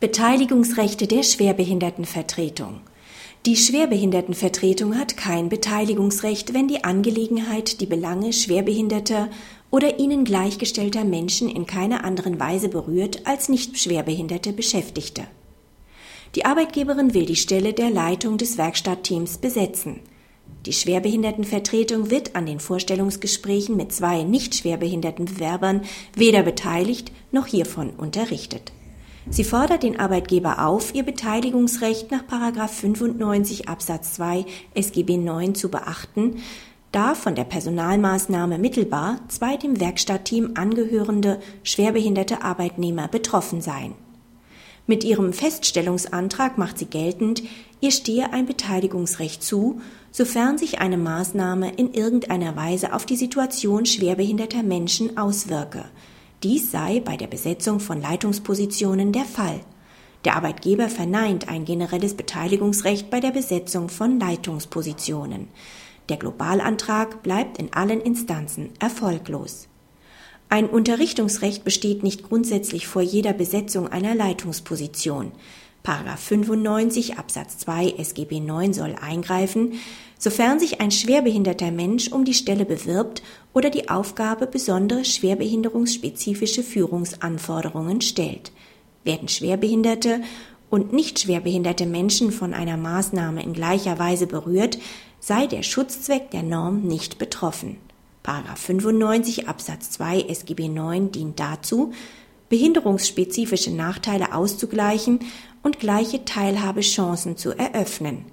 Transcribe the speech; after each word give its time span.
Beteiligungsrechte 0.00 1.08
der 1.08 1.24
Schwerbehindertenvertretung. 1.24 2.82
Die 3.46 3.56
Schwerbehindertenvertretung 3.56 4.96
hat 4.96 5.16
kein 5.16 5.48
Beteiligungsrecht, 5.48 6.54
wenn 6.54 6.68
die 6.68 6.84
Angelegenheit 6.84 7.80
die 7.80 7.86
Belange 7.86 8.32
schwerbehinderter 8.32 9.28
oder 9.72 9.98
ihnen 9.98 10.22
gleichgestellter 10.22 11.02
Menschen 11.02 11.48
in 11.48 11.66
keiner 11.66 12.04
anderen 12.04 12.38
Weise 12.38 12.68
berührt 12.68 13.26
als 13.26 13.48
nicht 13.48 13.76
schwerbehinderte 13.76 14.52
Beschäftigte. 14.52 15.24
Die 16.36 16.44
Arbeitgeberin 16.44 17.12
will 17.12 17.26
die 17.26 17.34
Stelle 17.34 17.72
der 17.72 17.90
Leitung 17.90 18.38
des 18.38 18.56
Werkstattteams 18.56 19.38
besetzen. 19.38 19.98
Die 20.64 20.72
Schwerbehindertenvertretung 20.72 22.08
wird 22.08 22.36
an 22.36 22.46
den 22.46 22.60
Vorstellungsgesprächen 22.60 23.76
mit 23.76 23.92
zwei 23.92 24.22
nicht 24.22 24.54
schwerbehinderten 24.54 25.24
Bewerbern 25.24 25.82
weder 26.14 26.44
beteiligt 26.44 27.10
noch 27.32 27.46
hiervon 27.46 27.90
unterrichtet. 27.90 28.70
Sie 29.30 29.44
fordert 29.44 29.82
den 29.82 30.00
Arbeitgeber 30.00 30.66
auf, 30.66 30.94
ihr 30.94 31.02
Beteiligungsrecht 31.02 32.10
nach 32.10 32.22
95 32.26 33.68
Absatz 33.68 34.14
2 34.14 34.46
SGB 34.74 35.18
9 35.18 35.54
zu 35.54 35.70
beachten, 35.70 36.36
da 36.92 37.14
von 37.14 37.34
der 37.34 37.44
Personalmaßnahme 37.44 38.58
mittelbar 38.58 39.20
zwei 39.28 39.58
dem 39.58 39.78
Werkstattteam 39.78 40.52
angehörende 40.54 41.40
schwerbehinderte 41.62 42.42
Arbeitnehmer 42.42 43.06
betroffen 43.06 43.60
seien. 43.60 43.92
Mit 44.86 45.04
ihrem 45.04 45.34
Feststellungsantrag 45.34 46.56
macht 46.56 46.78
sie 46.78 46.86
geltend, 46.86 47.42
ihr 47.80 47.90
stehe 47.90 48.32
ein 48.32 48.46
Beteiligungsrecht 48.46 49.42
zu, 49.42 49.82
sofern 50.10 50.56
sich 50.56 50.80
eine 50.80 50.96
Maßnahme 50.96 51.74
in 51.74 51.92
irgendeiner 51.92 52.56
Weise 52.56 52.94
auf 52.94 53.04
die 53.04 53.16
Situation 53.16 53.84
schwerbehinderter 53.84 54.62
Menschen 54.62 55.18
auswirke– 55.18 55.84
dies 56.42 56.70
sei 56.70 57.00
bei 57.00 57.16
der 57.16 57.26
Besetzung 57.26 57.80
von 57.80 58.00
Leitungspositionen 58.00 59.12
der 59.12 59.24
Fall. 59.24 59.60
Der 60.24 60.36
Arbeitgeber 60.36 60.88
verneint 60.88 61.48
ein 61.48 61.64
generelles 61.64 62.14
Beteiligungsrecht 62.14 63.10
bei 63.10 63.18
der 63.18 63.30
Besetzung 63.30 63.88
von 63.88 64.20
Leitungspositionen. 64.20 65.48
Der 66.08 66.16
Globalantrag 66.16 67.22
bleibt 67.22 67.58
in 67.58 67.72
allen 67.72 68.00
Instanzen 68.00 68.70
erfolglos. 68.78 69.68
Ein 70.48 70.66
Unterrichtungsrecht 70.66 71.64
besteht 71.64 72.02
nicht 72.02 72.22
grundsätzlich 72.22 72.86
vor 72.86 73.02
jeder 73.02 73.32
Besetzung 73.32 73.88
einer 73.88 74.14
Leitungsposition. 74.14 75.32
Paragraph 75.82 76.20
95 76.20 77.18
Absatz 77.18 77.58
2 77.58 77.94
SGB 77.98 78.40
9 78.40 78.72
soll 78.72 78.96
eingreifen, 79.00 79.74
sofern 80.18 80.58
sich 80.58 80.80
ein 80.80 80.90
schwerbehinderter 80.90 81.70
Mensch 81.70 82.12
um 82.12 82.24
die 82.24 82.34
Stelle 82.34 82.64
bewirbt 82.64 83.22
oder 83.54 83.70
die 83.70 83.88
Aufgabe 83.88 84.46
besondere 84.46 85.04
schwerbehinderungsspezifische 85.04 86.62
Führungsanforderungen 86.62 88.00
stellt. 88.00 88.52
Werden 89.04 89.28
schwerbehinderte 89.28 90.20
und 90.70 90.92
nicht 90.92 91.20
schwerbehinderte 91.20 91.86
Menschen 91.86 92.32
von 92.32 92.52
einer 92.52 92.76
Maßnahme 92.76 93.42
in 93.42 93.52
gleicher 93.52 93.98
Weise 93.98 94.26
berührt, 94.26 94.78
sei 95.20 95.46
der 95.46 95.62
Schutzzweck 95.62 96.30
der 96.30 96.42
Norm 96.42 96.82
nicht 96.82 97.18
betroffen. 97.18 97.78
Paragraph 98.22 98.60
95 98.60 99.48
Absatz 99.48 99.90
2 99.92 100.22
SGB 100.22 100.68
9 100.68 101.12
dient 101.12 101.40
dazu, 101.40 101.92
behinderungsspezifische 102.48 103.70
Nachteile 103.70 104.34
auszugleichen 104.34 105.20
und 105.62 105.78
gleiche 105.78 106.24
Teilhabechancen 106.24 107.36
zu 107.36 107.50
eröffnen. 107.52 108.24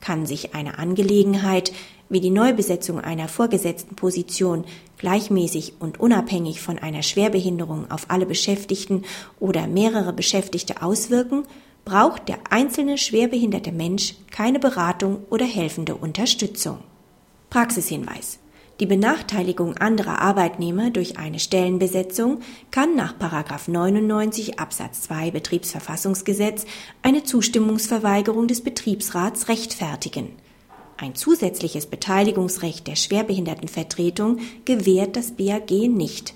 Kann 0.00 0.26
sich 0.26 0.54
eine 0.54 0.78
Angelegenheit 0.78 1.72
wie 2.08 2.20
die 2.20 2.30
Neubesetzung 2.30 3.00
einer 3.00 3.26
vorgesetzten 3.26 3.96
Position 3.96 4.64
gleichmäßig 4.98 5.74
und 5.80 5.98
unabhängig 5.98 6.60
von 6.60 6.78
einer 6.78 7.02
Schwerbehinderung 7.02 7.90
auf 7.90 8.10
alle 8.10 8.26
Beschäftigten 8.26 9.04
oder 9.40 9.66
mehrere 9.66 10.12
Beschäftigte 10.12 10.82
auswirken, 10.82 11.44
braucht 11.84 12.28
der 12.28 12.38
einzelne 12.50 12.98
schwerbehinderte 12.98 13.72
Mensch 13.72 14.14
keine 14.30 14.58
Beratung 14.58 15.24
oder 15.30 15.46
helfende 15.46 15.94
Unterstützung. 15.94 16.78
Praxishinweis 17.48 18.41
die 18.82 18.86
Benachteiligung 18.86 19.76
anderer 19.76 20.20
Arbeitnehmer 20.20 20.90
durch 20.90 21.16
eine 21.16 21.38
Stellenbesetzung 21.38 22.40
kann 22.72 22.96
nach 22.96 23.14
99 23.68 24.58
Absatz 24.58 25.02
2 25.02 25.30
Betriebsverfassungsgesetz 25.30 26.66
eine 27.00 27.22
Zustimmungsverweigerung 27.22 28.48
des 28.48 28.60
Betriebsrats 28.60 29.46
rechtfertigen. 29.48 30.30
Ein 30.96 31.14
zusätzliches 31.14 31.86
Beteiligungsrecht 31.86 32.88
der 32.88 32.96
Schwerbehindertenvertretung 32.96 34.40
gewährt 34.64 35.14
das 35.14 35.30
BAG 35.30 35.70
nicht. 35.70 36.34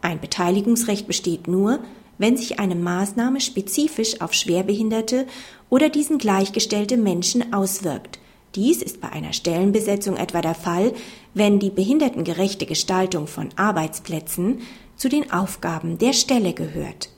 Ein 0.00 0.22
Beteiligungsrecht 0.22 1.06
besteht 1.06 1.48
nur, 1.48 1.80
wenn 2.16 2.38
sich 2.38 2.60
eine 2.60 2.76
Maßnahme 2.76 3.42
spezifisch 3.42 4.22
auf 4.22 4.32
Schwerbehinderte 4.32 5.26
oder 5.68 5.90
diesen 5.90 6.16
gleichgestellte 6.16 6.96
Menschen 6.96 7.52
auswirkt 7.52 8.20
dies 8.54 8.82
ist 8.82 9.00
bei 9.00 9.10
einer 9.10 9.32
Stellenbesetzung 9.32 10.16
etwa 10.16 10.40
der 10.40 10.54
Fall, 10.54 10.92
wenn 11.34 11.58
die 11.58 11.70
behindertengerechte 11.70 12.66
Gestaltung 12.66 13.26
von 13.26 13.50
Arbeitsplätzen 13.56 14.60
zu 14.96 15.08
den 15.08 15.32
Aufgaben 15.32 15.98
der 15.98 16.12
Stelle 16.12 16.52
gehört 16.52 17.10